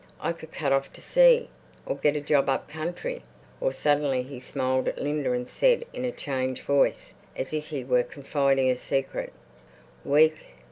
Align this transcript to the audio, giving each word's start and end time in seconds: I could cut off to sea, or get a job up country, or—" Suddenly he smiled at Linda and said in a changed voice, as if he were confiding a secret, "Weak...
I 0.19 0.33
could 0.33 0.51
cut 0.51 0.71
off 0.71 0.91
to 0.93 0.99
sea, 1.01 1.47
or 1.85 1.95
get 1.95 2.15
a 2.15 2.21
job 2.21 2.49
up 2.49 2.67
country, 2.67 3.21
or—" 3.59 3.71
Suddenly 3.71 4.23
he 4.23 4.39
smiled 4.39 4.87
at 4.87 4.97
Linda 4.97 5.31
and 5.31 5.47
said 5.47 5.85
in 5.93 6.05
a 6.05 6.11
changed 6.11 6.63
voice, 6.63 7.13
as 7.35 7.53
if 7.53 7.67
he 7.67 7.83
were 7.83 8.01
confiding 8.01 8.71
a 8.71 8.77
secret, 8.77 9.31
"Weak... 10.03 10.35